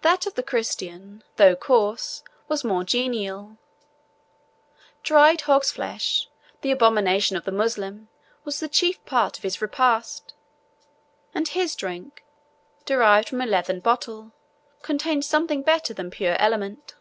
That 0.00 0.24
of 0.26 0.36
the 0.36 0.42
Christian, 0.42 1.22
though 1.36 1.54
coarse, 1.54 2.22
was 2.48 2.64
more 2.64 2.82
genial. 2.82 3.58
Dried 5.02 5.42
hog's 5.42 5.70
flesh, 5.70 6.30
the 6.62 6.70
abomination 6.70 7.36
of 7.36 7.44
the 7.44 7.50
Moslemah, 7.52 8.06
was 8.44 8.58
the 8.58 8.70
chief 8.70 9.04
part 9.04 9.36
of 9.36 9.42
his 9.42 9.60
repast; 9.60 10.32
and 11.34 11.46
his 11.46 11.76
drink, 11.76 12.24
derived 12.86 13.28
from 13.28 13.42
a 13.42 13.46
leathern 13.46 13.80
bottle, 13.80 14.32
contained 14.80 15.26
something 15.26 15.60
better 15.60 15.92
than 15.92 16.10
pure 16.10 16.36
element. 16.38 16.94